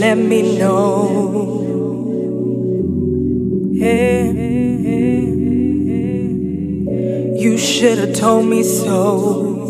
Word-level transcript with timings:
Let 0.00 0.16
me 0.16 0.56
know. 0.56 1.58
Yeah. 3.72 4.30
You 7.42 7.58
should 7.58 7.98
have 7.98 8.14
told 8.14 8.46
me 8.46 8.62
so. 8.62 9.66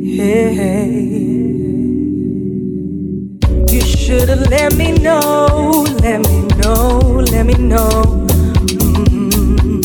Yeah. 0.00 0.86
You 3.68 3.80
should 3.80 4.28
have 4.28 4.50
let 4.50 4.74
me 4.74 4.92
know, 4.92 5.86
let 6.02 6.26
me 6.28 6.42
know, 6.58 6.98
let 7.32 7.46
me 7.46 7.54
know. 7.54 8.26
Mm-hmm. 8.90 9.80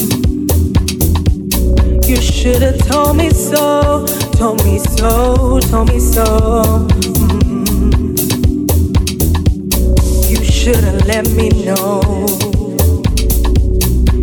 You 2.10 2.16
should 2.22 2.64
have 2.64 2.80
told 2.88 3.18
me 3.18 3.30
so, 3.30 4.06
told 4.34 4.64
me 4.66 4.80
so, 4.80 5.60
told 5.60 5.90
me 5.90 6.00
so. 6.00 6.95
Should 10.66 10.84
have 10.84 11.06
let 11.06 11.30
me 11.30 11.50
know. 11.64 12.02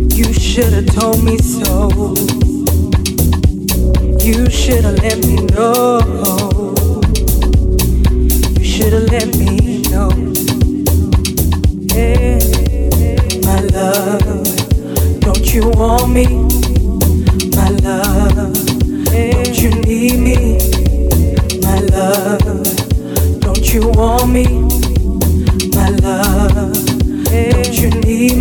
You 0.09 0.33
should 0.33 0.73
have 0.73 0.87
told 0.87 1.23
me 1.23 1.37
so. 1.37 1.87
You 4.19 4.49
should 4.49 4.83
have 4.83 4.99
let 5.01 5.25
me 5.25 5.37
know. 5.55 6.01
You 8.59 8.65
should 8.65 8.91
have 8.91 9.09
let 9.09 9.33
me 9.37 9.83
know. 9.83 10.09
Yeah, 11.95 12.39
my 13.45 13.61
love, 13.71 15.21
don't 15.21 15.53
you 15.53 15.69
want 15.69 16.11
me? 16.11 16.27
My 17.55 17.69
love, 17.69 18.35
don't 18.35 19.61
you 19.61 19.69
need 19.87 20.19
me? 20.19 20.57
My 21.61 21.79
love, 21.79 23.39
don't 23.39 23.73
you 23.73 23.87
want 23.91 24.29
me? 24.29 24.72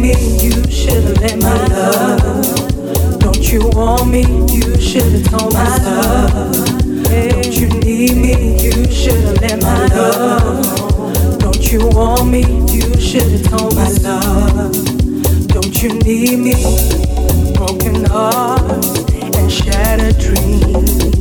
Me? 0.02 0.14
You 0.42 0.50
should 0.68 1.04
have 1.04 1.20
let 1.20 1.38
my 1.40 1.66
love. 1.68 3.20
Don't 3.20 3.52
you 3.52 3.68
want 3.68 4.10
me? 4.10 4.22
You 4.52 4.80
should 4.80 5.12
have 5.12 5.30
told 5.30 5.54
my 5.54 5.76
love. 5.78 6.66
Don't 7.04 7.56
you 7.56 7.68
need 7.68 8.16
me? 8.16 8.64
You 8.64 8.90
should 8.90 9.20
have 9.24 9.40
let 9.40 9.62
my 9.62 9.86
love. 9.86 11.38
Don't 11.38 11.72
you 11.72 11.86
want 11.90 12.28
me? 12.30 12.42
You 12.72 13.00
should 13.00 13.30
have 13.30 13.44
told 13.48 13.76
my 13.76 13.88
love. 14.02 14.74
Don't 15.46 15.82
you 15.82 15.90
need 16.00 16.38
me? 16.40 16.56
Broken 17.54 18.04
heart 18.06 18.84
and 19.36 19.52
shattered 19.52 20.18
dreams. 20.18 21.12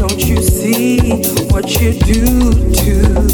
Don't 0.00 0.20
you 0.26 0.40
see 0.40 1.22
what 1.50 1.78
you 1.80 1.92
do 1.92 2.72
to 2.72 3.33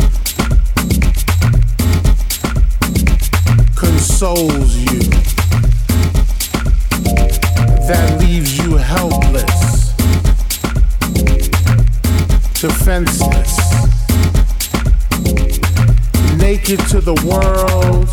consoles 4.21 4.75
you, 4.75 4.99
that 7.87 8.17
leaves 8.19 8.55
you 8.55 8.77
helpless, 8.77 9.93
defenseless. 12.61 13.57
Naked 16.37 16.79
to 16.89 17.01
the 17.01 17.15
world, 17.25 18.09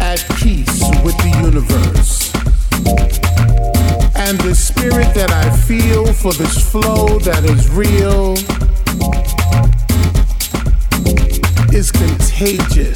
at 0.00 0.24
peace 0.40 0.82
with 1.04 1.16
the 1.18 1.30
universe. 1.44 2.34
And 4.16 4.40
the 4.40 4.56
spirit 4.56 5.14
that 5.14 5.30
I 5.30 5.56
feel 5.56 6.12
for 6.12 6.32
this 6.32 6.68
flow 6.68 7.20
that 7.20 7.44
is 7.44 7.70
real 7.70 8.32
is 11.72 11.90
contagious, 11.90 12.91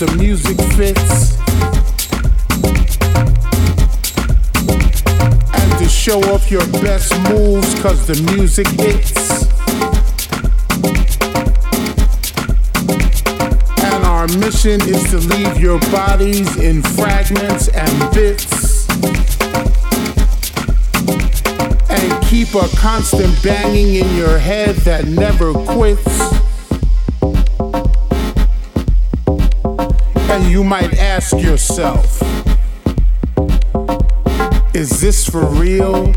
the 0.00 0.16
music 0.16 0.56
fits. 0.76 1.36
And 5.54 5.78
to 5.78 5.88
show 5.88 6.20
off 6.32 6.52
your 6.52 6.64
best 6.80 7.12
moves 7.28 7.80
cause 7.82 8.06
the 8.06 8.14
music 8.32 8.68
hits. 8.68 9.42
And 13.82 14.04
our 14.04 14.28
mission 14.38 14.80
is 14.82 15.02
to 15.10 15.18
leave 15.18 15.58
your 15.58 15.80
bodies 15.90 16.56
in 16.58 16.80
fragments 16.82 17.66
and 17.68 18.14
bits. 18.14 18.88
And 21.90 22.24
keep 22.26 22.54
a 22.54 22.68
constant 22.76 23.42
banging 23.42 23.96
in 23.96 24.16
your 24.16 24.38
head 24.38 24.76
that 24.76 25.06
never 25.06 25.52
quits. 25.54 26.37
You 30.48 30.64
might 30.64 30.94
ask 30.98 31.36
yourself, 31.36 32.22
is 34.74 35.00
this 35.00 35.28
for 35.28 35.44
real? 35.44 36.14